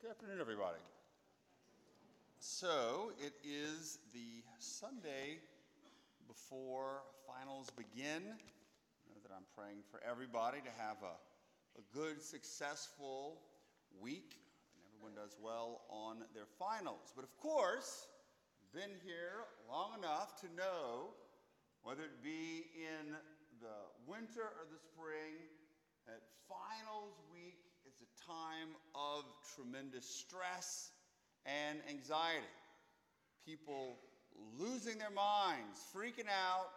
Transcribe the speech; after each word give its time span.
Good 0.00 0.10
afternoon, 0.10 0.38
everybody. 0.40 0.78
So, 2.38 3.10
it 3.18 3.32
is 3.42 3.98
the 4.14 4.46
Sunday 4.60 5.42
before 6.28 7.02
finals 7.26 7.70
begin. 7.74 8.22
I 8.22 9.02
know 9.10 9.18
that 9.26 9.34
I'm 9.34 9.42
praying 9.58 9.82
for 9.90 9.98
everybody 10.08 10.58
to 10.58 10.70
have 10.78 10.98
a, 11.02 11.18
a 11.80 11.82
good, 11.92 12.22
successful 12.22 13.42
week 14.00 14.38
and 14.78 14.86
everyone 14.86 15.18
does 15.18 15.34
well 15.42 15.80
on 15.90 16.18
their 16.32 16.46
finals. 16.46 17.10
But 17.16 17.24
of 17.24 17.36
course, 17.36 18.06
been 18.72 18.94
here 19.04 19.50
long 19.68 19.98
enough 19.98 20.40
to 20.42 20.46
know 20.54 21.10
whether 21.82 22.04
it 22.04 22.22
be 22.22 22.70
in 22.78 23.18
the 23.58 23.78
winter 24.06 24.46
or 24.46 24.64
the 24.70 24.78
spring, 24.78 25.42
that 26.06 26.22
finals 26.46 27.18
week 27.34 27.37
is 27.98 28.06
a 28.06 28.30
time 28.30 28.70
of 28.94 29.24
tremendous 29.54 30.06
stress 30.06 30.90
and 31.46 31.78
anxiety. 31.90 32.46
People 33.46 33.98
losing 34.58 34.98
their 34.98 35.10
minds, 35.10 35.82
freaking 35.90 36.30
out 36.30 36.70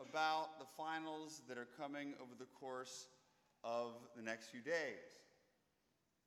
about 0.00 0.56
the 0.56 0.64
finals 0.76 1.42
that 1.48 1.58
are 1.58 1.68
coming 1.76 2.16
over 2.16 2.32
the 2.38 2.48
course 2.56 3.06
of 3.64 3.92
the 4.16 4.22
next 4.22 4.48
few 4.48 4.64
days. 4.64 5.04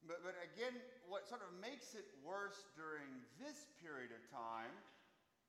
But, 0.06 0.22
but 0.22 0.38
again, 0.54 0.78
what 1.10 1.26
sort 1.26 1.42
of 1.42 1.50
makes 1.58 1.98
it 1.98 2.06
worse 2.22 2.70
during 2.78 3.10
this 3.42 3.66
period 3.82 4.14
of 4.14 4.22
time, 4.30 4.70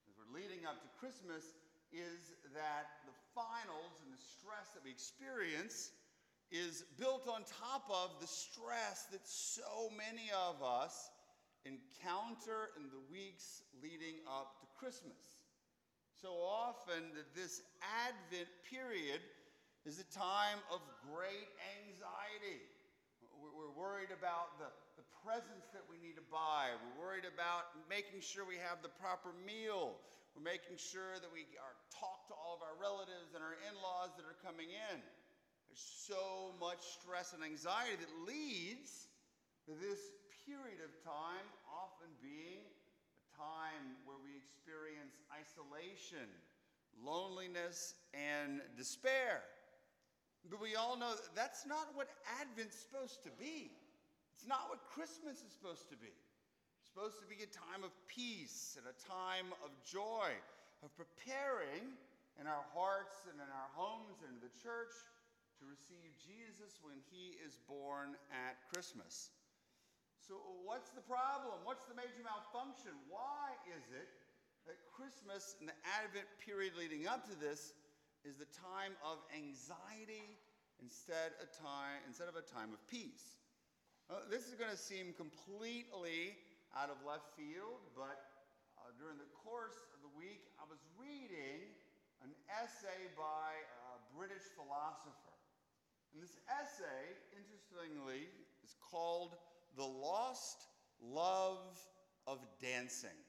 as 0.09 0.17
we're 0.17 0.33
leading 0.33 0.65
up 0.65 0.81
to 0.81 0.89
Christmas, 0.97 1.45
is 1.93 2.33
that 2.57 3.05
the 3.05 3.13
finals 3.37 4.01
and 4.01 4.09
the 4.09 4.23
stress 4.41 4.73
that 4.73 4.81
we 4.81 4.89
experience 4.89 5.93
is 6.51 6.85
built 6.99 7.29
on 7.29 7.43
top 7.43 7.91
of 7.91 8.21
the 8.21 8.27
stress 8.27 9.07
that 9.11 9.27
so 9.27 9.91
many 9.97 10.31
of 10.31 10.63
us 10.63 11.11
encounter 11.67 12.71
in 12.79 12.87
the 12.95 13.03
weeks 13.11 13.67
leading 13.83 14.23
up 14.31 14.63
to 14.63 14.67
Christmas. 14.79 15.43
So 16.23 16.33
often 16.39 17.13
that 17.19 17.35
this 17.35 17.61
Advent 17.83 18.49
period 18.71 19.21
is 19.85 19.99
a 19.99 20.09
time 20.15 20.63
of 20.71 20.81
great 21.11 21.51
anxiety. 21.83 22.63
We're 23.37 23.75
worried 23.75 24.15
about 24.15 24.57
the, 24.57 24.71
the 24.97 25.07
presents 25.21 25.69
that 25.77 25.85
we 25.91 26.01
need 26.01 26.17
to 26.17 26.27
buy. 26.31 26.73
We're 26.73 27.11
worried 27.11 27.29
about 27.29 27.75
making 27.91 28.23
sure 28.23 28.47
we 28.47 28.59
have 28.63 28.81
the 28.81 28.91
proper 28.97 29.35
meal. 29.45 29.99
We're 30.33 30.47
making 30.47 30.81
sure 30.81 31.21
that 31.21 31.29
we 31.29 31.45
are 31.61 31.77
talk 31.93 32.27
to 32.31 32.35
all 32.35 32.57
of 32.57 32.63
our 32.65 32.77
relatives 32.81 33.37
and 33.37 33.45
our 33.45 33.59
in-laws 33.69 34.17
that 34.17 34.25
are 34.25 34.39
coming 34.41 34.73
in. 34.73 34.99
There's 35.69 35.87
so 36.09 36.55
much 36.61 36.83
stress 37.01 37.33
and 37.33 37.43
anxiety 37.43 37.99
that 38.01 38.15
leads 38.27 39.09
to 39.67 39.73
this 39.75 39.99
period 40.47 40.79
of 40.79 40.95
time 41.03 41.47
often 41.67 42.07
being 42.23 42.63
a 42.63 43.27
time 43.35 43.99
where 44.07 44.17
we 44.23 44.39
experience 44.39 45.19
isolation, 45.35 46.31
loneliness, 47.03 47.99
and 48.15 48.63
despair. 48.79 49.43
But 50.47 50.63
we 50.63 50.79
all 50.79 50.95
know 50.95 51.11
that 51.11 51.35
that's 51.35 51.67
not 51.67 51.91
what 51.99 52.07
Advent's 52.39 52.79
supposed 52.79 53.27
to 53.27 53.33
be. 53.35 53.75
It's 54.39 54.47
not 54.47 54.71
what 54.71 54.87
Christmas 54.87 55.43
is 55.43 55.51
supposed 55.51 55.91
to 55.91 55.99
be. 55.99 56.15
It's 56.15 56.87
supposed 56.87 57.19
to 57.19 57.27
be 57.27 57.43
a 57.43 57.51
time 57.51 57.83
of 57.83 57.91
peace 58.07 58.79
and 58.79 58.87
a 58.87 58.95
time 59.03 59.51
of 59.67 59.75
joy, 59.83 60.31
of 60.87 60.95
preparing 60.95 61.99
in 62.39 62.47
our 62.47 62.63
hearts 62.71 63.27
and 63.27 63.41
in 63.43 63.51
our 63.51 63.71
homes 63.75 64.23
and 64.23 64.39
in 64.39 64.41
the 64.45 64.55
church 64.63 64.95
to 65.61 65.65
receive 65.65 66.13
Jesus 66.21 66.77
when 66.85 67.01
he 67.09 67.37
is 67.41 67.57
born 67.65 68.17
at 68.29 68.61
Christmas. 68.69 69.33
So, 70.21 70.37
what's 70.67 70.91
the 70.91 71.05
problem? 71.07 71.63
What's 71.63 71.87
the 71.87 71.95
major 71.95 72.21
malfunction? 72.27 72.93
Why 73.07 73.55
is 73.71 73.85
it 73.95 74.11
that 74.67 74.77
Christmas 74.91 75.55
and 75.63 75.71
the 75.71 75.79
Advent 76.03 76.27
period 76.43 76.75
leading 76.75 77.07
up 77.07 77.23
to 77.31 77.35
this 77.39 77.73
is 78.27 78.35
the 78.35 78.51
time 78.51 78.99
of 79.07 79.23
anxiety 79.31 80.35
instead, 80.83 81.33
a 81.39 81.47
time, 81.47 82.03
instead 82.11 82.27
of 82.27 82.35
a 82.35 82.43
time 82.43 82.75
of 82.75 82.83
peace? 82.91 83.39
This 84.27 84.51
is 84.51 84.59
going 84.59 84.71
to 84.71 84.79
seem 84.79 85.15
completely 85.15 86.35
out 86.75 86.91
of 86.91 86.99
left 87.07 87.31
field, 87.39 87.87
but 87.95 88.19
uh, 88.79 88.91
during 88.99 89.19
the 89.19 89.31
course 89.47 89.79
of 89.95 90.03
the 90.03 90.13
week, 90.19 90.47
I 90.59 90.67
was 90.67 90.83
reading 90.99 91.71
an 92.23 92.35
essay 92.51 93.11
by 93.15 93.55
a 93.95 94.03
British 94.15 94.47
philosopher. 94.59 95.36
And 96.17 96.25
this 96.25 96.41
essay, 96.49 97.13
interestingly, 97.37 98.25
is 98.65 98.73
called 98.81 99.37
The 99.77 99.85
Lost 99.85 100.65
Love 101.05 101.77
of 102.27 102.41
Dancing. 102.57 103.21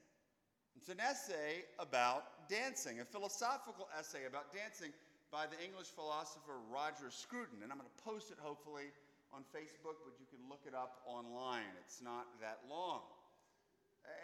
It's 0.74 0.88
an 0.88 0.96
essay 0.96 1.68
about 1.78 2.48
dancing, 2.48 3.00
a 3.00 3.04
philosophical 3.04 3.92
essay 3.92 4.24
about 4.24 4.56
dancing 4.56 4.88
by 5.28 5.44
the 5.44 5.60
English 5.60 5.92
philosopher 5.92 6.56
Roger 6.72 7.12
Scruton. 7.12 7.60
And 7.60 7.68
I'm 7.68 7.76
going 7.76 7.92
to 7.92 8.00
post 8.00 8.32
it 8.32 8.40
hopefully 8.40 8.88
on 9.36 9.44
Facebook, 9.52 10.00
but 10.00 10.16
you 10.16 10.24
can 10.32 10.40
look 10.48 10.64
it 10.64 10.72
up 10.72 11.04
online. 11.04 11.68
It's 11.84 12.00
not 12.00 12.24
that 12.40 12.64
long. 12.70 13.04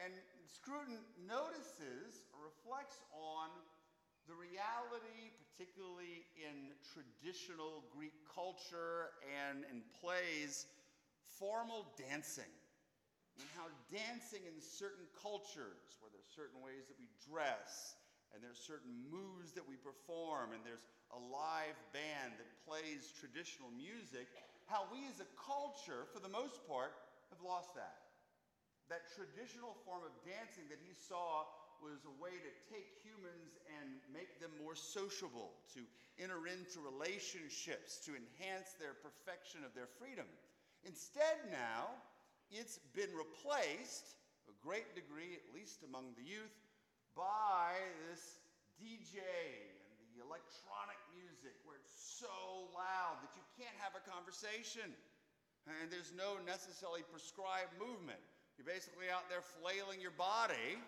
And 0.09 0.15
Scruton 0.49 1.05
notices 1.29 2.14
the 4.27 4.37
reality, 4.37 5.33
particularly 5.53 6.25
in 6.41 6.73
traditional 6.81 7.85
Greek 7.93 8.17
culture 8.25 9.13
and 9.25 9.65
in 9.69 9.85
plays, 10.01 10.67
formal 11.29 11.93
dancing. 11.97 12.51
And 13.37 13.47
how 13.59 13.67
dancing 13.91 14.47
in 14.47 14.63
certain 14.63 15.11
cultures, 15.19 15.99
where 15.99 16.09
there's 16.15 16.31
certain 16.31 16.63
ways 16.63 16.87
that 16.87 16.95
we 16.97 17.11
dress, 17.27 17.99
and 18.31 18.39
there's 18.39 18.63
certain 18.63 18.95
moves 19.11 19.51
that 19.59 19.67
we 19.67 19.75
perform, 19.75 20.55
and 20.55 20.63
there's 20.63 20.87
a 21.11 21.21
live 21.31 21.79
band 21.91 22.39
that 22.39 22.47
plays 22.63 23.11
traditional 23.19 23.75
music, 23.75 24.31
how 24.71 24.87
we 24.89 25.03
as 25.11 25.19
a 25.19 25.29
culture, 25.35 26.07
for 26.15 26.23
the 26.23 26.31
most 26.31 26.63
part, 26.71 26.95
have 27.35 27.43
lost 27.43 27.75
that. 27.75 28.07
That 28.87 29.11
traditional 29.19 29.75
form 29.83 30.07
of 30.07 30.15
dancing 30.23 30.71
that 30.71 30.79
he 30.79 30.95
saw 30.95 31.47
was 31.83 32.05
a 32.07 32.15
way 32.23 32.35
to 32.35 32.53
take 32.71 32.91
humans 33.03 33.59
and 33.81 33.99
make 34.13 34.39
them 34.39 34.51
more 34.63 34.75
sociable, 34.75 35.55
to 35.75 35.83
enter 36.19 36.47
into 36.47 36.79
relationships, 36.83 37.99
to 38.07 38.15
enhance 38.15 38.79
their 38.79 38.95
perfection 38.99 39.67
of 39.67 39.75
their 39.75 39.91
freedom. 39.99 40.27
Instead, 40.87 41.49
now, 41.51 41.91
it's 42.53 42.79
been 42.93 43.11
replaced, 43.17 44.21
a 44.47 44.55
great 44.61 44.95
degree, 44.95 45.35
at 45.35 45.47
least 45.51 45.83
among 45.83 46.13
the 46.15 46.27
youth, 46.27 46.55
by 47.17 47.75
this 48.11 48.43
DJ 48.79 49.23
and 49.23 49.99
the 50.13 50.23
electronic 50.23 50.99
music 51.15 51.55
where 51.63 51.79
it's 51.79 51.95
so 51.95 52.69
loud 52.75 53.23
that 53.23 53.33
you 53.39 53.45
can't 53.55 53.75
have 53.79 53.95
a 53.95 54.03
conversation. 54.03 54.91
And 55.65 55.89
there's 55.89 56.13
no 56.13 56.37
necessarily 56.45 57.07
prescribed 57.09 57.73
movement. 57.81 58.21
You're 58.59 58.69
basically 58.69 59.11
out 59.11 59.27
there 59.27 59.43
flailing 59.43 59.99
your 59.99 60.15
body 60.15 60.79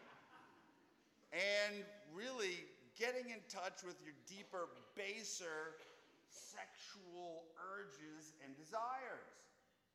and 1.32 1.84
really 2.14 2.64
getting 2.98 3.30
in 3.30 3.40
touch 3.48 3.84
with 3.84 3.96
your 4.04 4.14
deeper, 4.26 4.68
baser 4.96 5.76
sexual 6.30 7.44
urges 7.60 8.32
and 8.44 8.56
desires. 8.56 9.36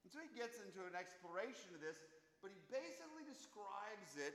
And 0.05 0.09
so 0.13 0.21
he 0.21 0.29
gets 0.33 0.61
into 0.61 0.85
an 0.85 0.97
exploration 0.97 1.73
of 1.73 1.81
this, 1.81 1.97
but 2.41 2.49
he 2.53 2.61
basically 2.69 3.25
describes 3.25 4.17
it 4.17 4.33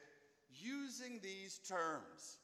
using 0.51 1.19
these 1.23 1.59
terms. 1.67 2.39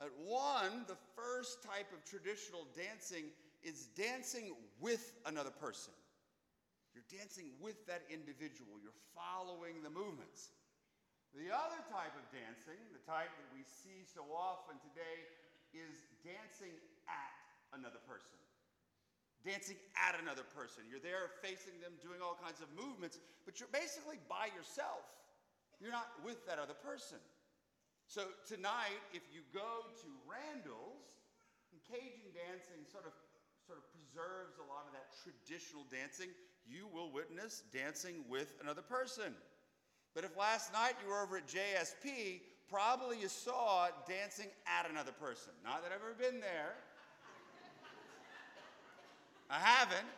At 0.00 0.12
one, 0.24 0.84
the 0.88 0.98
first 1.16 1.62
type 1.62 1.92
of 1.92 2.04
traditional 2.04 2.68
dancing 2.76 3.28
is 3.62 3.88
dancing 3.96 4.56
with 4.80 5.12
another 5.26 5.52
person. 5.52 5.92
You're 6.92 7.08
dancing 7.08 7.56
with 7.60 7.86
that 7.86 8.02
individual, 8.12 8.76
you're 8.82 8.96
following 9.16 9.80
the 9.82 9.90
movements. 9.90 10.50
The 11.32 11.48
other 11.48 11.80
type 11.88 12.12
of 12.12 12.24
dancing, 12.28 12.76
the 12.92 13.00
type 13.08 13.32
that 13.32 13.50
we 13.56 13.64
see 13.64 14.04
so 14.04 14.24
often 14.28 14.76
today, 14.84 15.24
is 15.72 16.04
dancing 16.20 16.76
at 17.08 17.32
another 17.72 18.00
person. 18.04 18.36
Dancing 19.40 19.80
at 19.96 20.14
another 20.20 20.44
person. 20.44 20.84
You're 20.86 21.02
there 21.02 21.32
facing 21.40 21.80
them, 21.80 21.96
doing 22.04 22.20
all 22.20 22.36
kinds 22.36 22.60
of 22.60 22.68
movements, 22.76 23.16
but 23.48 23.58
you're 23.58 23.72
basically 23.72 24.20
by 24.28 24.52
yourself. 24.52 25.08
You're 25.80 25.90
not 25.90 26.12
with 26.20 26.44
that 26.46 26.60
other 26.60 26.76
person. 26.76 27.18
So 28.06 28.28
tonight, 28.44 29.00
if 29.16 29.24
you 29.32 29.40
go 29.50 29.88
to 30.04 30.08
Randall's, 30.28 31.16
Cajun 31.88 32.30
dancing 32.30 32.86
sort 32.86 33.08
of 33.08 33.12
sort 33.66 33.78
of 33.78 33.86
preserves 33.94 34.58
a 34.58 34.66
lot 34.66 34.90
of 34.90 34.92
that 34.92 35.14
traditional 35.22 35.86
dancing. 35.90 36.30
You 36.66 36.90
will 36.90 37.10
witness 37.10 37.62
dancing 37.72 38.26
with 38.28 38.54
another 38.62 38.82
person. 38.82 39.34
But 40.14 40.24
if 40.24 40.36
last 40.36 40.72
night 40.72 40.94
you 41.02 41.08
were 41.08 41.22
over 41.22 41.38
at 41.38 41.46
JSP, 41.48 42.40
probably 42.68 43.20
you 43.20 43.28
saw 43.28 43.88
dancing 44.06 44.48
at 44.66 44.90
another 44.90 45.12
person. 45.12 45.52
Not 45.64 45.82
that 45.82 45.92
I've 45.92 46.00
ever 46.00 46.14
been 46.14 46.40
there. 46.40 46.74
I 49.48 49.58
haven't. 49.58 50.08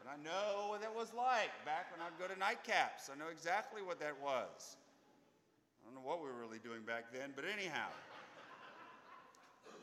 But 0.00 0.12
I 0.12 0.16
know 0.24 0.68
what 0.68 0.80
that 0.80 0.94
was 0.94 1.12
like 1.12 1.52
back 1.64 1.92
when 1.92 2.00
I'd 2.00 2.16
go 2.20 2.28
to 2.28 2.38
nightcaps. 2.40 3.12
I 3.12 3.18
know 3.18 3.28
exactly 3.32 3.82
what 3.82 4.00
that 4.00 4.16
was. 4.22 4.76
I 5.80 5.84
don't 5.84 5.94
know 5.94 6.06
what 6.06 6.20
we 6.20 6.28
were 6.28 6.40
really 6.40 6.58
doing 6.58 6.84
back 6.84 7.12
then, 7.12 7.32
but 7.36 7.44
anyhow. 7.44 7.88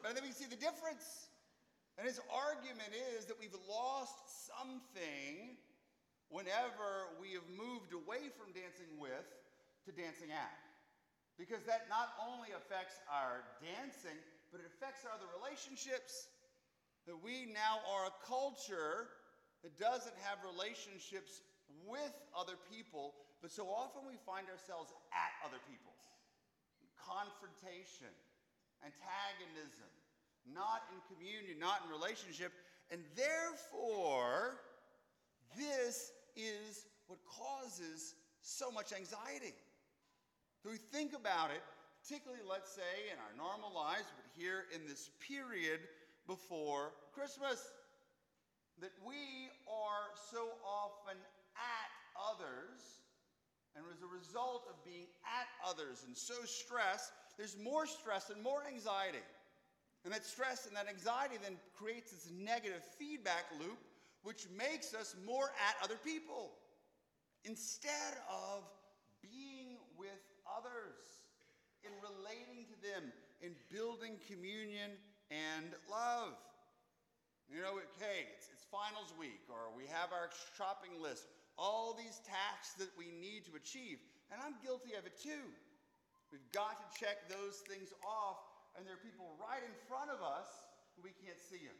but 0.01 0.13
then 0.13 0.23
we 0.23 0.31
see 0.31 0.45
the 0.45 0.55
difference. 0.57 1.29
And 1.97 2.05
his 2.05 2.19
argument 2.29 2.93
is 3.17 3.25
that 3.25 3.39
we've 3.39 3.57
lost 3.69 4.49
something 4.49 5.57
whenever 6.29 7.15
we 7.21 7.33
have 7.37 7.45
moved 7.51 7.93
away 7.93 8.29
from 8.33 8.51
dancing 8.51 8.89
with 8.97 9.25
to 9.85 9.91
dancing 9.93 10.33
at. 10.33 10.57
Because 11.37 11.67
that 11.67 11.91
not 11.91 12.15
only 12.17 12.55
affects 12.55 12.95
our 13.11 13.43
dancing, 13.59 14.15
but 14.49 14.63
it 14.63 14.67
affects 14.71 15.03
our 15.03 15.11
other 15.11 15.27
relationships. 15.35 16.31
That 17.05 17.19
we 17.19 17.51
now 17.51 17.83
are 17.91 18.09
a 18.09 18.15
culture 18.25 19.11
that 19.61 19.77
doesn't 19.77 20.15
have 20.25 20.41
relationships 20.41 21.43
with 21.85 22.13
other 22.33 22.57
people, 22.71 23.13
but 23.41 23.51
so 23.51 23.67
often 23.69 24.07
we 24.07 24.17
find 24.25 24.47
ourselves 24.49 24.89
at 25.13 25.31
other 25.45 25.59
people. 25.69 25.93
Confrontation, 26.97 28.09
antagonism, 28.81 29.91
not 30.49 30.85
in 30.93 31.01
communion, 31.09 31.57
not 31.57 31.81
in 31.85 31.93
relationship, 31.93 32.53
and 32.89 33.01
therefore, 33.17 34.61
this 35.57 36.11
is 36.35 36.85
what 37.07 37.19
causes 37.25 38.15
so 38.41 38.71
much 38.71 38.93
anxiety. 38.93 39.53
So 40.63 40.69
we 40.71 40.77
think 40.77 41.13
about 41.13 41.51
it, 41.51 41.61
particularly, 42.01 42.43
let's 42.49 42.71
say, 42.71 43.11
in 43.11 43.17
our 43.19 43.33
normal 43.37 43.73
lives, 43.73 44.05
but 44.15 44.25
here 44.37 44.65
in 44.73 44.87
this 44.87 45.11
period 45.19 45.79
before 46.27 46.91
Christmas, 47.13 47.71
that 48.81 48.91
we 49.05 49.49
are 49.69 50.09
so 50.31 50.49
often 50.65 51.17
at 51.55 51.89
others, 52.17 53.05
and 53.75 53.85
as 53.93 54.01
a 54.01 54.07
result 54.07 54.65
of 54.69 54.75
being 54.83 55.07
at 55.23 55.47
others 55.67 56.03
and 56.07 56.15
so 56.15 56.33
stressed, 56.45 57.11
there's 57.37 57.57
more 57.61 57.85
stress 57.85 58.29
and 58.29 58.41
more 58.41 58.63
anxiety. 58.67 59.23
And 60.03 60.13
that 60.13 60.25
stress 60.25 60.67
and 60.67 60.75
that 60.75 60.87
anxiety 60.87 61.35
then 61.41 61.57
creates 61.73 62.11
this 62.11 62.29
negative 62.31 62.83
feedback 62.97 63.45
loop, 63.59 63.77
which 64.25 64.49
makes 64.57 64.97
us 64.97 65.13
more 65.21 65.53
at 65.61 65.77
other 65.85 66.01
people 66.01 66.57
instead 67.45 68.17
of 68.25 68.65
being 69.21 69.77
with 69.93 70.17
others, 70.49 70.97
in 71.85 71.93
relating 72.01 72.65
to 72.65 72.75
them, 72.81 73.13
in 73.45 73.53
building 73.69 74.17
communion 74.25 74.97
and 75.29 75.77
love. 75.85 76.33
You 77.45 77.61
know, 77.61 77.77
okay, 77.93 78.25
it's, 78.33 78.49
it's 78.49 78.65
finals 78.73 79.13
week, 79.13 79.45
or 79.45 79.69
we 79.77 79.85
have 79.93 80.09
our 80.09 80.33
shopping 80.57 80.97
list, 80.97 81.29
all 81.61 81.93
these 81.93 82.17
tasks 82.25 82.73
that 82.81 82.89
we 82.97 83.13
need 83.21 83.45
to 83.45 83.53
achieve. 83.53 84.01
And 84.33 84.41
I'm 84.41 84.57
guilty 84.65 84.97
of 84.97 85.05
it 85.05 85.21
too. 85.21 85.45
We've 86.33 86.49
got 86.49 86.81
to 86.81 86.87
check 86.97 87.29
those 87.29 87.61
things 87.69 87.93
off, 88.01 88.41
and 88.73 88.81
there 88.89 88.97
are 88.97 89.05
people 89.05 89.37
right 89.37 89.61
in 89.61 89.71
front 89.85 90.09
of 90.09 90.25
us 90.25 90.49
we 90.97 91.13
can't 91.21 91.37
see 91.37 91.61
them. 91.61 91.77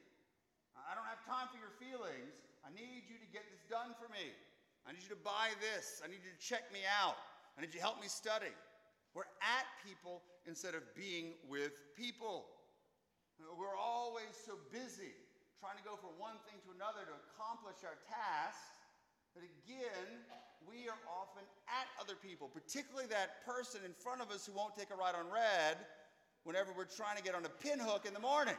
I 0.83 0.93
don't 0.93 1.07
have 1.07 1.23
time 1.23 1.47
for 1.49 1.59
your 1.59 1.73
feelings. 1.79 2.35
I 2.67 2.69
need 2.75 3.07
you 3.07 3.15
to 3.17 3.29
get 3.31 3.47
this 3.47 3.63
done 3.71 3.95
for 3.95 4.11
me. 4.11 4.35
I 4.83 4.91
need 4.91 5.01
you 5.01 5.13
to 5.15 5.23
buy 5.23 5.55
this. 5.63 6.03
I 6.03 6.07
need 6.11 6.21
you 6.21 6.33
to 6.33 6.41
check 6.43 6.67
me 6.69 6.83
out. 6.85 7.17
I 7.57 7.63
need 7.63 7.71
you 7.71 7.79
to 7.79 7.85
help 7.85 8.03
me 8.03 8.11
study. 8.11 8.51
We're 9.15 9.29
at 9.39 9.65
people 9.81 10.21
instead 10.45 10.75
of 10.75 10.83
being 10.93 11.39
with 11.47 11.71
people. 11.95 12.45
We're 13.39 13.79
always 13.79 14.35
so 14.35 14.59
busy 14.69 15.15
trying 15.59 15.79
to 15.79 15.85
go 15.87 15.95
from 15.95 16.13
one 16.19 16.37
thing 16.45 16.59
to 16.67 16.75
another 16.75 17.07
to 17.07 17.15
accomplish 17.31 17.81
our 17.87 17.97
tasks 18.05 18.75
that 19.35 19.43
again, 19.43 20.07
we 20.63 20.87
are 20.87 20.99
often 21.11 21.43
at 21.67 21.87
other 21.99 22.15
people, 22.15 22.47
particularly 22.47 23.07
that 23.11 23.43
person 23.43 23.81
in 23.83 23.91
front 23.91 24.21
of 24.21 24.31
us 24.31 24.47
who 24.47 24.53
won't 24.53 24.75
take 24.75 24.91
a 24.91 24.95
ride 24.95 25.15
on 25.15 25.27
red 25.27 25.75
whenever 26.43 26.71
we're 26.71 26.87
trying 26.87 27.17
to 27.17 27.23
get 27.23 27.35
on 27.35 27.43
a 27.43 27.53
pinhook 27.59 28.05
in 28.05 28.13
the 28.13 28.19
morning. 28.19 28.55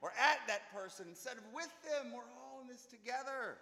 We're 0.00 0.16
at 0.16 0.40
that 0.48 0.72
person 0.72 1.06
instead 1.12 1.36
of 1.36 1.44
with 1.52 1.70
them. 1.84 2.16
We're 2.16 2.28
all 2.40 2.64
in 2.64 2.68
this 2.68 2.88
together. 2.88 3.60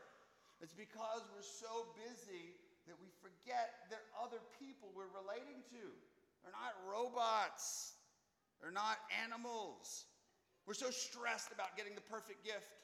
It's 0.63 0.75
because 0.75 1.27
we're 1.35 1.47
so 1.47 1.91
busy 1.95 2.55
that 2.87 2.95
we 2.99 3.11
forget 3.23 3.87
that 3.91 4.03
other 4.17 4.43
people 4.59 4.91
we're 4.95 5.11
relating 5.15 5.63
to. 5.75 5.83
They're 6.43 6.55
not 6.55 6.79
robots, 6.87 7.99
they're 8.63 8.75
not 8.75 9.03
animals. 9.23 10.07
We're 10.67 10.79
so 10.79 10.91
stressed 10.93 11.51
about 11.51 11.77
getting 11.77 11.97
the 11.97 12.05
perfect 12.05 12.45
gift, 12.45 12.77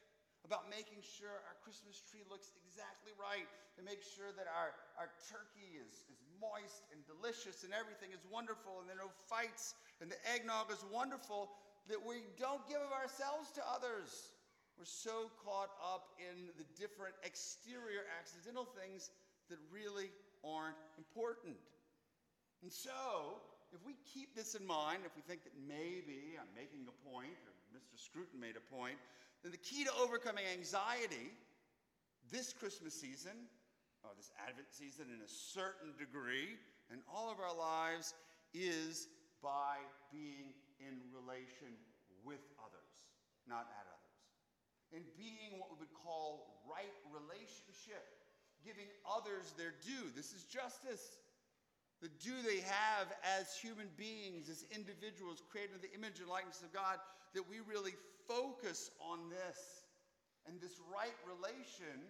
about 0.44 0.68
making 0.72 1.04
sure 1.04 1.32
our 1.44 1.56
Christmas 1.60 2.00
tree 2.04 2.24
looks 2.32 2.52
exactly 2.64 3.12
right, 3.16 3.48
to 3.76 3.80
make 3.84 4.00
sure 4.00 4.32
that 4.36 4.48
our, 4.48 4.72
our 4.96 5.10
turkey 5.28 5.76
is, 5.76 6.04
is 6.08 6.20
moist 6.40 6.88
and 6.94 7.00
delicious 7.04 7.64
and 7.64 7.72
everything 7.76 8.12
is 8.12 8.24
wonderful, 8.28 8.80
and 8.80 8.86
there 8.88 8.96
are 9.00 9.08
no 9.08 9.12
fights, 9.28 9.76
and 10.00 10.08
the 10.08 10.20
eggnog 10.24 10.72
is 10.72 10.80
wonderful, 10.88 11.52
that 11.88 12.00
we 12.00 12.24
don't 12.38 12.66
give 12.68 12.80
of 12.80 12.92
ourselves 12.92 13.52
to 13.52 13.62
others. 13.68 14.32
We're 14.78 14.88
so 14.88 15.30
caught 15.44 15.70
up 15.78 16.16
in 16.18 16.50
the 16.58 16.66
different 16.74 17.14
exterior 17.22 18.08
accidental 18.18 18.64
things 18.64 19.10
that 19.48 19.58
really 19.70 20.10
aren't 20.42 20.80
important. 20.98 21.56
And 22.62 22.72
so, 22.72 23.44
if 23.72 23.84
we 23.84 23.94
keep 24.14 24.34
this 24.34 24.54
in 24.54 24.66
mind, 24.66 25.04
if 25.04 25.14
we 25.14 25.22
think 25.22 25.44
that 25.44 25.52
maybe 25.60 26.40
I'm 26.40 26.50
making 26.56 26.88
a 26.88 26.96
point, 27.06 27.36
or 27.44 27.52
Mr. 27.76 28.00
Scruton 28.00 28.40
made 28.40 28.56
a 28.56 28.64
point, 28.74 28.96
then 29.42 29.52
the 29.52 29.60
key 29.60 29.84
to 29.84 29.92
overcoming 30.00 30.44
anxiety 30.50 31.30
this 32.32 32.52
Christmas 32.52 32.94
season, 32.94 33.36
or 34.02 34.10
this 34.16 34.30
Advent 34.48 34.68
season 34.70 35.06
in 35.12 35.20
a 35.20 35.28
certain 35.28 35.92
degree, 35.98 36.56
in 36.90 37.00
all 37.12 37.30
of 37.30 37.38
our 37.38 37.54
lives, 37.54 38.14
is 38.54 39.08
by 39.42 39.76
being 40.10 40.56
in 40.84 41.00
relation 41.10 41.72
with 42.22 42.44
others, 42.60 42.92
not 43.48 43.66
at 43.72 43.86
others. 43.88 44.20
In 44.92 45.02
being 45.16 45.58
what 45.58 45.72
we 45.72 45.80
would 45.80 45.96
call 45.96 46.62
right 46.68 46.92
relationship 47.10 48.04
giving 48.64 48.88
others 49.04 49.52
their 49.60 49.76
due. 49.84 50.08
This 50.16 50.32
is 50.32 50.48
justice. 50.48 51.20
The 52.00 52.08
due 52.16 52.40
they 52.40 52.64
have 52.64 53.12
as 53.22 53.52
human 53.60 53.92
beings, 54.00 54.48
as 54.48 54.64
individuals 54.72 55.44
created 55.52 55.76
in 55.76 55.84
the 55.84 55.92
image 55.92 56.18
and 56.18 56.28
likeness 56.28 56.64
of 56.64 56.72
God, 56.72 56.98
that 57.36 57.44
we 57.44 57.60
really 57.60 57.94
focus 58.24 58.90
on 58.98 59.28
this 59.28 59.84
and 60.48 60.56
this 60.60 60.80
right 60.88 61.14
relation 61.28 62.00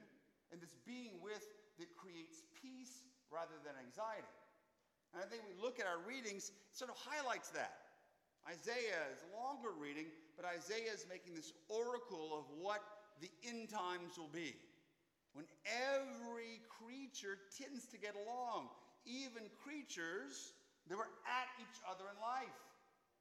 and 0.54 0.62
this 0.62 0.78
being 0.86 1.18
with 1.18 1.42
that 1.82 1.90
creates 1.98 2.46
peace 2.54 3.02
rather 3.34 3.58
than 3.66 3.74
anxiety. 3.82 4.30
And 5.12 5.22
I 5.22 5.26
think 5.26 5.42
we 5.46 5.54
look 5.58 5.82
at 5.82 5.86
our 5.86 5.98
readings, 6.06 6.50
it 6.50 6.74
sort 6.74 6.90
of 6.90 6.98
highlights 6.98 7.50
that. 7.54 7.83
Isaiah 8.48 9.08
is 9.12 9.24
longer 9.32 9.72
reading, 9.72 10.06
but 10.36 10.44
Isaiah 10.44 10.92
is 10.92 11.06
making 11.08 11.34
this 11.34 11.52
oracle 11.68 12.36
of 12.36 12.44
what 12.60 12.82
the 13.20 13.30
end 13.48 13.70
times 13.70 14.18
will 14.18 14.32
be 14.32 14.54
when 15.34 15.46
every 15.66 16.62
creature 16.70 17.40
tends 17.50 17.90
to 17.90 17.98
get 17.98 18.14
along, 18.14 18.70
even 19.02 19.42
creatures 19.66 20.54
that 20.86 20.94
were 20.94 21.10
at 21.26 21.50
each 21.58 21.78
other 21.82 22.06
in 22.06 22.16
life. 22.22 22.60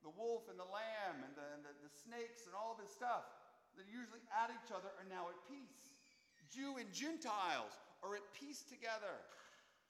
The 0.05 0.13
wolf 0.13 0.45
and 0.51 0.59
the 0.59 0.67
lamb 0.67 1.25
and 1.25 1.33
the, 1.33 1.47
and 1.57 1.61
the, 1.65 1.73
the 1.81 1.93
snakes 2.05 2.45
and 2.45 2.53
all 2.53 2.77
this 2.77 2.93
stuff 2.93 3.25
that 3.79 3.89
usually 3.89 4.21
at 4.29 4.53
each 4.53 4.69
other 4.69 4.93
are 5.01 5.09
now 5.09 5.31
at 5.33 5.37
peace. 5.49 5.97
Jew 6.53 6.77
and 6.77 6.85
Gentiles 6.93 7.73
are 8.05 8.13
at 8.13 8.25
peace 8.37 8.61
together, 8.61 9.17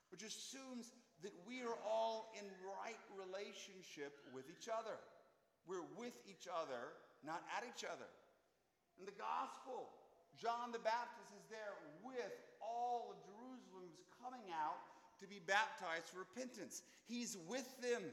which 0.07 0.23
assumes 0.23 0.95
that 1.25 1.35
we 1.43 1.59
are 1.65 1.75
all 1.83 2.31
in 2.39 2.47
right 2.63 2.99
relationship 3.11 4.15
with 4.31 4.47
each 4.47 4.71
other. 4.71 4.95
We're 5.67 5.87
with 5.95 6.15
each 6.27 6.47
other, 6.51 6.95
not 7.23 7.43
at 7.55 7.63
each 7.63 7.87
other. 7.87 8.09
In 8.99 9.05
the 9.05 9.15
gospel, 9.15 9.89
John 10.35 10.73
the 10.75 10.83
Baptist 10.83 11.29
is 11.33 11.45
there 11.49 11.75
with 12.03 12.33
all 12.59 13.13
of 13.13 13.17
Jerusalem's 13.23 14.01
coming 14.21 14.51
out 14.51 14.81
to 15.21 15.25
be 15.29 15.39
baptized 15.39 16.11
for 16.11 16.25
repentance. 16.25 16.83
He's 17.07 17.39
with 17.47 17.67
them. 17.79 18.03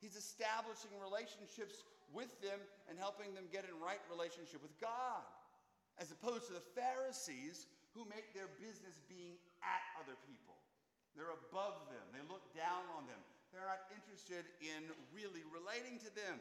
He's 0.00 0.16
establishing 0.16 0.92
relationships 1.00 1.88
with 2.12 2.30
them 2.44 2.60
and 2.86 3.00
helping 3.00 3.32
them 3.32 3.48
get 3.48 3.64
in 3.64 3.72
right 3.80 4.00
relationship 4.12 4.60
with 4.60 4.76
God, 4.76 5.24
as 5.96 6.12
opposed 6.12 6.46
to 6.52 6.54
the 6.54 6.68
Pharisees 6.76 7.66
who 7.96 8.04
make 8.12 8.36
their 8.36 8.52
business 8.60 9.00
being 9.08 9.40
at 9.64 9.80
other 9.96 10.14
people. 10.28 10.60
They're 11.16 11.32
above 11.32 11.88
them, 11.88 12.04
they 12.12 12.20
look 12.28 12.44
down 12.52 12.84
on 12.92 13.08
them. 13.08 13.18
They're 13.48 13.64
not 13.64 13.88
interested 13.88 14.44
in 14.60 14.92
really 15.16 15.40
relating 15.48 15.96
to 16.04 16.10
them. 16.12 16.36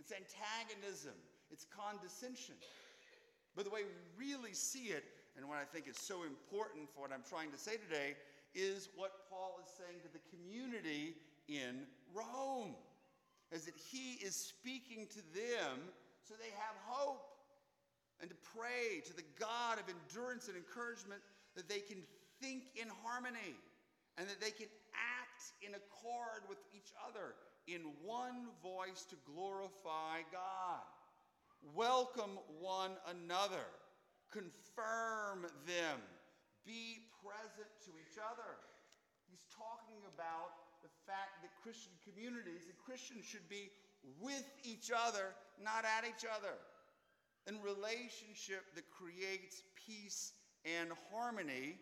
It's 0.00 0.16
antagonism, 0.16 1.12
it's 1.52 1.66
condescension. 1.68 2.56
But 3.54 3.68
the 3.68 3.70
way 3.70 3.84
we 3.84 4.32
really 4.32 4.54
see 4.54 4.96
it, 4.96 5.04
and 5.36 5.46
what 5.46 5.58
I 5.58 5.68
think 5.68 5.86
is 5.86 6.00
so 6.00 6.24
important 6.24 6.88
for 6.88 7.04
what 7.04 7.12
I'm 7.12 7.26
trying 7.28 7.52
to 7.52 7.58
say 7.60 7.76
today, 7.76 8.16
is 8.54 8.88
what 8.96 9.28
Paul 9.28 9.60
is 9.60 9.68
saying 9.76 10.00
to 10.00 10.08
the 10.08 10.24
community 10.32 11.20
in 11.48 11.84
Rome. 12.16 12.74
Is 13.52 13.66
that 13.66 13.76
he 13.76 14.16
is 14.24 14.34
speaking 14.34 15.06
to 15.10 15.20
them 15.36 15.84
so 16.24 16.34
they 16.40 16.54
have 16.56 16.76
hope. 16.86 17.26
and 18.20 18.28
to 18.28 18.36
pray 18.56 19.00
to 19.04 19.16
the 19.16 19.24
God 19.40 19.80
of 19.80 19.84
endurance 19.88 20.48
and 20.48 20.56
encouragement 20.56 21.20
that 21.56 21.68
they 21.68 21.80
can 21.80 21.96
think 22.40 22.64
in 22.76 22.86
harmony 23.02 23.56
and 24.18 24.28
that 24.28 24.40
they 24.40 24.52
can 24.52 24.68
act 24.92 25.56
in 25.64 25.72
accord 25.72 26.44
with 26.48 26.60
each 26.76 26.92
other 27.00 27.32
in 27.66 27.82
one 28.04 28.48
voice 28.62 29.04
to 29.10 29.16
glorify 29.26 30.22
God. 30.32 30.84
Welcome 31.74 32.40
one 32.58 32.96
another, 33.08 33.68
confirm 34.32 35.44
them, 35.66 36.00
be 36.64 37.04
present 37.20 37.68
to 37.84 37.92
each 38.00 38.16
other. 38.16 38.56
He's 39.28 39.44
talking 39.52 40.00
about 40.08 40.56
the 40.80 40.88
fact 41.04 41.44
that 41.44 41.52
Christian 41.62 41.92
communities 42.00 42.64
and 42.64 42.76
Christians 42.80 43.28
should 43.28 43.46
be 43.48 43.68
with 44.20 44.48
each 44.64 44.90
other, 44.90 45.36
not 45.60 45.84
at 45.84 46.08
each 46.08 46.24
other. 46.24 46.56
In 47.46 47.60
relationship 47.60 48.64
that 48.74 48.88
creates 48.88 49.62
peace 49.76 50.32
and 50.64 50.92
harmony, 51.12 51.76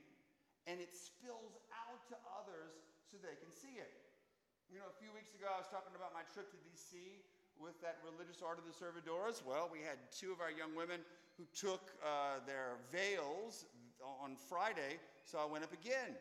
and 0.67 0.81
it 0.81 0.91
spills 0.91 1.55
out 1.71 2.03
to 2.11 2.17
others 2.35 2.75
so 3.11 3.17
they 3.23 3.39
can 3.39 3.51
see 3.55 3.79
it. 3.79 4.08
You 4.69 4.85
know, 4.85 4.93
a 4.93 5.01
few 5.01 5.09
weeks 5.17 5.33
ago, 5.33 5.49
I 5.49 5.65
was 5.65 5.73
talking 5.73 5.97
about 5.97 6.13
my 6.13 6.21
trip 6.29 6.53
to 6.53 6.61
D.C. 6.61 7.25
with 7.57 7.81
that 7.81 8.05
religious 8.05 8.45
art 8.45 8.61
of 8.61 8.69
the 8.69 8.77
Servidoras. 8.77 9.41
Well, 9.41 9.65
we 9.73 9.81
had 9.81 9.97
two 10.13 10.29
of 10.29 10.45
our 10.45 10.53
young 10.53 10.77
women 10.77 11.01
who 11.41 11.49
took 11.57 11.89
uh, 12.05 12.45
their 12.45 12.77
veils 12.93 13.65
on 14.05 14.37
Friday, 14.37 15.01
so 15.25 15.41
I 15.41 15.49
went 15.49 15.65
up 15.65 15.73
again. 15.73 16.13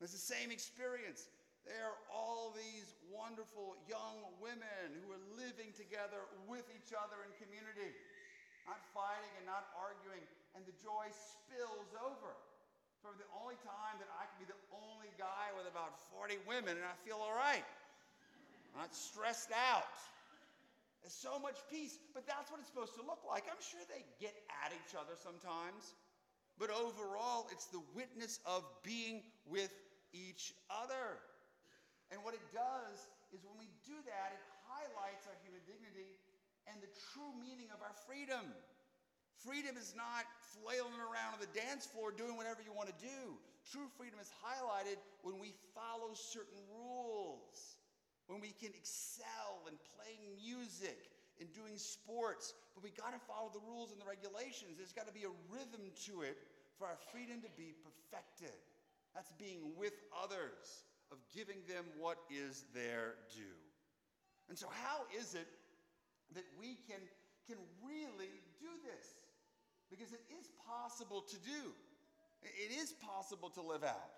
It's 0.00 0.16
the 0.16 0.24
same 0.24 0.48
experience. 0.48 1.28
There 1.68 1.84
are 1.84 2.00
all 2.08 2.56
these 2.56 2.96
wonderful 3.12 3.76
young 3.84 4.24
women 4.40 4.96
who 5.04 5.12
are 5.12 5.24
living 5.36 5.76
together 5.76 6.24
with 6.48 6.64
each 6.72 6.96
other 6.96 7.28
in 7.28 7.30
community, 7.36 7.92
not 8.64 8.80
fighting 8.96 9.36
and 9.36 9.44
not 9.44 9.68
arguing, 9.76 10.24
and 10.56 10.64
the 10.64 10.72
joy 10.80 11.12
spills 11.12 11.92
over. 12.00 12.32
For 13.04 13.12
the 13.18 13.28
only 13.36 13.58
time 13.66 13.98
that 13.98 14.08
I 14.14 14.30
can 14.30 14.38
be 14.38 14.48
the 14.48 14.62
only 14.70 15.10
guy 15.18 15.50
with 15.58 15.66
about 15.66 15.98
40 16.14 16.38
women 16.46 16.78
and 16.78 16.86
I 16.86 16.94
feel 17.02 17.18
all 17.18 17.34
right. 17.34 17.66
Not 18.76 18.94
stressed 18.94 19.52
out. 19.52 19.92
There's 21.02 21.12
so 21.12 21.38
much 21.38 21.58
peace, 21.66 21.98
but 22.14 22.26
that's 22.26 22.50
what 22.50 22.62
it's 22.62 22.70
supposed 22.70 22.94
to 22.94 23.02
look 23.02 23.26
like. 23.26 23.44
I'm 23.50 23.60
sure 23.60 23.82
they 23.90 24.06
get 24.22 24.32
at 24.62 24.70
each 24.70 24.94
other 24.94 25.18
sometimes, 25.18 25.98
but 26.56 26.70
overall, 26.70 27.50
it's 27.50 27.66
the 27.66 27.82
witness 27.92 28.38
of 28.46 28.62
being 28.86 29.26
with 29.44 29.74
each 30.14 30.54
other. 30.70 31.18
And 32.14 32.22
what 32.22 32.38
it 32.38 32.44
does 32.54 33.08
is 33.34 33.42
when 33.42 33.58
we 33.58 33.66
do 33.82 33.98
that, 34.06 34.28
it 34.30 34.42
highlights 34.68 35.26
our 35.26 35.34
human 35.42 35.64
dignity 35.66 36.20
and 36.70 36.78
the 36.78 36.92
true 37.10 37.34
meaning 37.40 37.72
of 37.74 37.82
our 37.82 37.96
freedom. 38.06 38.46
Freedom 39.42 39.74
is 39.74 39.98
not 39.98 40.22
flailing 40.54 41.02
around 41.02 41.34
on 41.34 41.42
the 41.42 41.50
dance 41.50 41.82
floor 41.82 42.14
doing 42.14 42.38
whatever 42.38 42.62
you 42.62 42.70
want 42.70 42.86
to 42.86 42.98
do. 43.02 43.34
True 43.66 43.90
freedom 43.98 44.22
is 44.22 44.30
highlighted 44.38 45.02
when 45.26 45.42
we 45.42 45.50
follow 45.74 46.14
certain 46.14 46.62
rules, 46.70 47.81
when 48.32 48.40
we 48.40 48.56
can 48.56 48.72
excel 48.72 49.68
in 49.68 49.76
playing 49.92 50.24
music, 50.40 51.12
and 51.42 51.50
doing 51.50 51.74
sports, 51.74 52.54
but 52.74 52.86
we 52.86 52.94
got 52.94 53.10
to 53.10 53.20
follow 53.26 53.50
the 53.50 53.62
rules 53.66 53.90
and 53.90 53.98
the 53.98 54.06
regulations. 54.06 54.78
There's 54.78 54.94
got 54.94 55.10
to 55.10 55.16
be 55.16 55.26
a 55.26 55.34
rhythm 55.50 55.90
to 56.06 56.22
it 56.22 56.38
for 56.78 56.86
our 56.86 56.98
freedom 57.10 57.42
to 57.42 57.50
be 57.58 57.74
perfected. 57.82 58.54
That's 59.10 59.34
being 59.42 59.74
with 59.74 59.92
others 60.14 60.86
of 61.10 61.18
giving 61.34 61.60
them 61.66 61.84
what 61.98 62.22
is 62.30 62.64
their 62.72 63.18
due. 63.34 63.58
And 64.48 64.56
so, 64.56 64.70
how 64.70 65.04
is 65.12 65.34
it 65.34 65.50
that 66.38 66.46
we 66.56 66.78
can, 66.88 67.02
can 67.50 67.58
really 67.84 68.32
do 68.62 68.72
this? 68.86 69.06
Because 69.90 70.14
it 70.14 70.24
is 70.32 70.48
possible 70.64 71.20
to 71.28 71.36
do, 71.42 71.74
it 72.40 72.72
is 72.72 72.94
possible 73.02 73.50
to 73.50 73.60
live 73.60 73.84
out. 73.84 74.14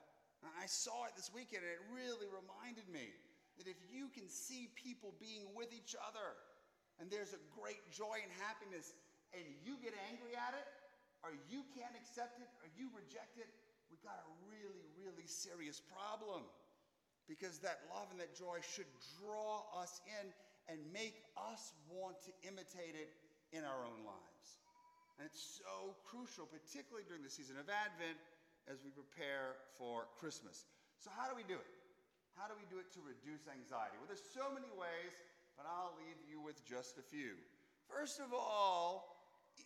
I 0.61 0.69
saw 0.69 1.09
it 1.09 1.17
this 1.17 1.33
weekend, 1.33 1.65
and 1.65 1.73
it 1.73 1.81
really 1.89 2.29
reminded 2.29 2.85
me 2.93 3.17
that 3.59 3.71
if 3.71 3.79
you 3.91 4.11
can 4.11 4.27
see 4.27 4.71
people 4.75 5.15
being 5.23 5.47
with 5.55 5.71
each 5.71 5.95
other, 5.99 6.35
and 6.99 7.11
there's 7.11 7.35
a 7.35 7.43
great 7.55 7.83
joy 7.91 8.19
and 8.23 8.31
happiness, 8.43 8.95
and 9.35 9.43
you 9.63 9.79
get 9.83 9.95
angry 10.11 10.35
at 10.35 10.55
it, 10.55 10.67
or 11.23 11.35
you 11.51 11.67
can't 11.75 11.95
accept 11.99 12.39
it, 12.39 12.51
or 12.63 12.69
you 12.75 12.91
reject 12.95 13.39
it, 13.39 13.51
we 13.91 13.97
got 14.03 14.19
a 14.27 14.31
really, 14.51 14.85
really 14.99 15.27
serious 15.27 15.79
problem 15.79 16.43
because 17.31 17.59
that 17.65 17.81
love 17.89 18.11
and 18.13 18.21
that 18.21 18.37
joy 18.37 18.61
should 18.61 18.89
draw 19.17 19.65
us 19.81 20.03
in 20.21 20.29
and 20.69 20.81
make 20.93 21.25
us 21.37 21.73
want 21.89 22.21
to 22.25 22.33
imitate 22.45 22.97
it 22.97 23.13
in 23.53 23.65
our 23.65 23.85
own 23.85 24.01
lives. 24.05 24.61
And 25.17 25.25
it's 25.31 25.63
so 25.63 25.95
crucial, 26.03 26.45
particularly 26.45 27.07
during 27.07 27.23
the 27.23 27.31
season 27.31 27.57
of 27.57 27.71
Advent 27.71 28.19
as 28.67 28.83
we 28.83 28.91
prepare 28.91 29.61
for 29.79 30.11
Christmas. 30.19 30.67
So, 30.99 31.13
how 31.15 31.31
do 31.31 31.37
we 31.37 31.47
do 31.47 31.55
it? 31.55 31.71
How 32.35 32.51
do 32.51 32.55
we 32.59 32.67
do 32.67 32.83
it 32.83 32.91
to 32.99 33.01
reduce 33.03 33.47
anxiety? 33.47 33.99
Well, 33.99 34.11
there's 34.11 34.27
so 34.35 34.51
many 34.51 34.71
ways, 34.75 35.15
but 35.55 35.67
I'll 35.67 35.95
leave 35.99 36.19
you 36.27 36.43
with 36.43 36.61
just 36.67 36.99
a 36.99 37.05
few. 37.05 37.39
First 37.87 38.19
of 38.19 38.35
all, 38.35 39.15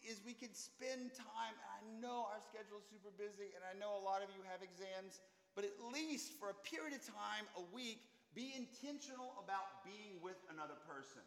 is 0.05 0.21
we 0.21 0.37
can 0.37 0.53
spend 0.53 1.17
time, 1.17 1.57
and 1.57 1.69
I 1.73 1.81
know 2.05 2.29
our 2.29 2.41
schedule 2.45 2.77
is 2.77 2.87
super 2.93 3.09
busy, 3.17 3.57
and 3.57 3.65
I 3.65 3.73
know 3.81 3.97
a 3.97 4.05
lot 4.05 4.21
of 4.21 4.29
you 4.37 4.45
have 4.45 4.61
exams 4.61 5.25
but 5.59 5.67
at 5.67 5.75
least 5.91 6.39
for 6.39 6.55
a 6.55 6.59
period 6.63 6.95
of 6.95 7.03
time, 7.03 7.43
a 7.59 7.65
week, 7.75 7.99
be 8.31 8.55
intentional 8.55 9.35
about 9.43 9.83
being 9.83 10.23
with 10.23 10.39
another 10.55 10.79
person. 10.87 11.27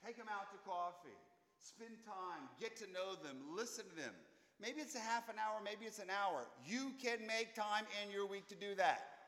Take 0.00 0.16
them 0.16 0.32
out 0.32 0.48
to 0.56 0.58
coffee, 0.64 1.20
spend 1.60 2.00
time, 2.08 2.48
get 2.56 2.80
to 2.80 2.88
know 2.96 3.20
them, 3.20 3.36
listen 3.52 3.84
to 3.92 3.96
them. 4.00 4.16
Maybe 4.56 4.80
it's 4.80 4.96
a 4.96 5.04
half 5.04 5.28
an 5.28 5.36
hour, 5.36 5.60
maybe 5.60 5.84
it's 5.84 6.00
an 6.00 6.08
hour. 6.08 6.48
You 6.64 6.96
can 6.96 7.20
make 7.28 7.52
time 7.52 7.84
in 8.00 8.08
your 8.08 8.24
week 8.24 8.48
to 8.48 8.56
do 8.56 8.72
that, 8.80 9.19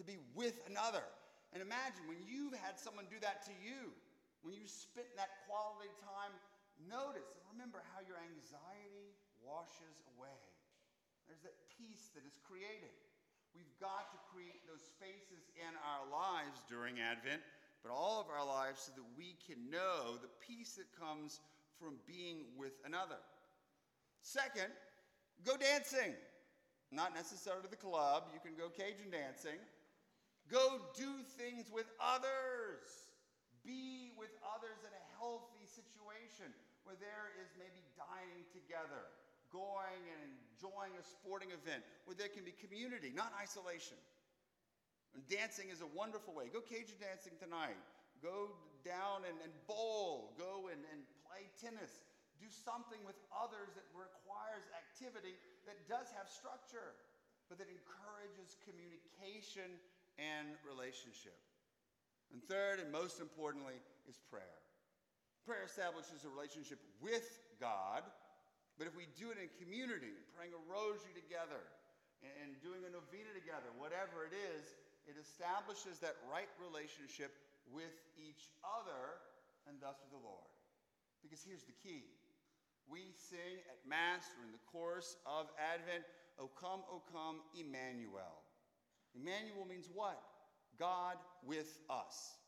to 0.00 0.06
be 0.08 0.16
with 0.32 0.56
another. 0.64 1.04
And 1.52 1.60
imagine 1.60 2.08
when 2.08 2.24
you've 2.24 2.56
had 2.56 2.80
someone 2.80 3.04
do 3.12 3.20
that 3.20 3.44
to 3.46 3.54
you, 3.60 3.92
when 4.40 4.56
you 4.56 4.64
spent 4.64 5.12
that 5.20 5.44
quality 5.44 5.92
time, 6.00 6.32
notice 6.88 7.28
and 7.36 7.44
remember 7.52 7.84
how 7.92 8.00
your 8.00 8.16
anxiety 8.16 9.12
washes 9.44 10.00
away. 10.16 10.40
There's 11.28 11.44
that 11.44 11.56
peace 11.76 12.08
that 12.16 12.24
is 12.24 12.40
created. 12.40 12.96
We've 13.52 13.70
got 13.82 14.08
to 14.14 14.18
create 14.32 14.64
those 14.64 14.82
spaces 14.86 15.50
in 15.58 15.76
our 15.84 16.06
lives 16.08 16.62
during 16.70 17.02
Advent, 17.02 17.42
but 17.82 17.92
all 17.92 18.22
of 18.22 18.30
our 18.30 18.46
lives 18.46 18.88
so 18.88 18.96
that 18.96 19.08
we 19.18 19.36
can 19.42 19.58
know 19.68 20.16
the 20.16 20.30
peace 20.40 20.78
that 20.78 20.88
comes 20.96 21.42
from 21.76 21.98
being 22.06 22.46
with 22.56 22.78
another. 22.86 23.18
Second, 24.22 24.70
go 25.44 25.56
dancing. 25.56 26.14
Not 26.92 27.14
necessarily 27.14 27.62
to 27.62 27.70
the 27.70 27.78
club, 27.78 28.30
you 28.34 28.40
can 28.42 28.58
go 28.58 28.68
Cajun 28.68 29.10
dancing. 29.10 29.58
Go 30.50 30.82
do 30.98 31.22
things 31.38 31.70
with 31.70 31.86
others. 32.02 32.90
Be 33.62 34.10
with 34.18 34.34
others 34.42 34.82
in 34.82 34.90
a 34.90 35.04
healthy 35.16 35.62
situation 35.70 36.50
where 36.82 36.98
there 36.98 37.30
is 37.38 37.54
maybe 37.54 37.86
dining 37.94 38.42
together 38.50 39.06
going 39.54 40.02
and 40.10 40.18
enjoying 40.26 40.94
a 40.98 41.04
sporting 41.06 41.54
event 41.54 41.86
where 42.06 42.18
there 42.18 42.30
can 42.30 42.42
be 42.42 42.54
community, 42.58 43.14
not 43.14 43.30
isolation. 43.38 43.98
And 45.14 45.22
dancing 45.26 45.70
is 45.70 45.82
a 45.82 45.90
wonderful 45.90 46.34
way. 46.34 46.50
Go 46.50 46.62
Cajun 46.62 46.98
dancing 47.02 47.34
tonight. 47.38 47.78
Go 48.22 48.54
down 48.86 49.26
and, 49.26 49.34
and 49.42 49.50
bowl. 49.66 50.34
Go 50.38 50.70
and, 50.70 50.82
and 50.94 51.02
play 51.26 51.50
tennis. 51.58 52.02
Do 52.38 52.46
something 52.48 53.02
with 53.02 53.18
others 53.34 53.74
that 53.74 53.86
requires 53.90 54.64
activity 54.72 55.36
that 55.66 55.76
does 55.90 56.08
have 56.14 56.30
structure, 56.30 56.94
but 57.50 57.58
that 57.58 57.68
encourages 57.68 58.56
communication 58.64 59.76
and 60.20 60.52
relationship. 60.68 61.34
And 62.30 62.44
third, 62.44 62.78
and 62.78 62.92
most 62.92 63.18
importantly, 63.18 63.80
is 64.04 64.20
prayer. 64.28 64.60
Prayer 65.48 65.64
establishes 65.64 66.22
a 66.22 66.30
relationship 66.30 66.78
with 67.00 67.26
God 67.58 68.04
but 68.80 68.88
if 68.88 68.96
we 68.96 69.12
do 69.12 69.28
it 69.28 69.36
in 69.36 69.52
community, 69.60 70.16
praying 70.32 70.56
a 70.56 70.62
rosary 70.64 71.12
together 71.12 71.60
and 72.24 72.56
doing 72.64 72.80
a 72.88 72.88
novena 72.88 73.28
together, 73.36 73.68
whatever 73.76 74.24
it 74.24 74.32
is, 74.32 74.64
it 75.04 75.20
establishes 75.20 76.00
that 76.00 76.16
right 76.24 76.48
relationship 76.56 77.28
with 77.68 77.92
each 78.16 78.48
other 78.64 79.20
and 79.68 79.76
thus 79.84 80.00
with 80.00 80.16
the 80.16 80.24
Lord. 80.24 80.48
Because 81.20 81.44
here's 81.44 81.68
the 81.68 81.76
key 81.76 82.08
we 82.88 83.12
sing 83.12 83.60
at 83.68 83.84
Mass 83.84 84.24
during 84.32 84.48
the 84.48 84.64
course 84.72 85.20
of 85.28 85.52
Advent, 85.60 86.08
O 86.40 86.48
come, 86.48 86.80
O 86.88 87.04
come, 87.12 87.44
Emmanuel. 87.52 88.39
Emmanuel 89.14 89.66
means 89.66 89.88
what? 89.92 90.20
God 90.78 91.16
with 91.44 91.78
us. 91.90 92.38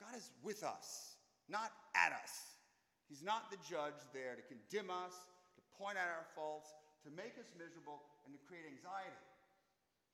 God 0.00 0.16
is 0.16 0.32
with 0.40 0.64
us, 0.64 1.20
not 1.48 1.70
at 1.92 2.16
us. 2.16 2.56
He's 3.10 3.20
not 3.20 3.50
the 3.50 3.60
judge 3.66 4.00
there 4.14 4.38
to 4.38 4.44
condemn 4.46 4.88
us, 4.88 5.12
to 5.58 5.62
point 5.76 5.98
out 6.00 6.08
our 6.08 6.24
faults, 6.32 6.72
to 7.04 7.10
make 7.12 7.36
us 7.36 7.50
miserable, 7.58 8.00
and 8.24 8.32
to 8.32 8.40
create 8.46 8.64
anxiety. 8.64 9.26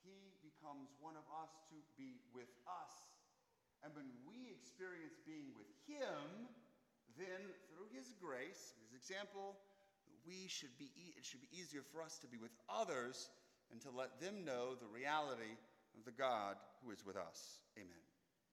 He 0.02 0.34
becomes 0.42 0.90
one 0.98 1.14
of 1.14 1.26
us 1.38 1.52
to 1.70 1.78
be 1.94 2.18
with 2.34 2.50
us. 2.66 2.94
And 3.84 3.94
when 3.94 4.10
we 4.26 4.50
experience 4.50 5.14
being 5.22 5.54
with 5.54 5.70
Him, 5.86 6.50
then 7.14 7.52
through 7.70 7.86
His 7.94 8.10
grace, 8.18 8.74
His 8.82 8.96
example, 8.96 9.54
we 10.26 10.50
should 10.50 10.74
be, 10.80 10.90
it 11.14 11.22
should 11.22 11.44
be 11.44 11.52
easier 11.54 11.86
for 11.86 12.02
us 12.02 12.18
to 12.24 12.26
be 12.26 12.40
with 12.40 12.54
others 12.66 13.30
and 13.70 13.80
to 13.82 13.90
let 13.90 14.20
them 14.20 14.44
know 14.44 14.74
the 14.74 14.86
reality 14.86 15.56
of 15.96 16.04
the 16.04 16.12
God 16.12 16.56
who 16.84 16.90
is 16.90 17.04
with 17.04 17.16
us. 17.16 17.60
Amen. 17.76 18.05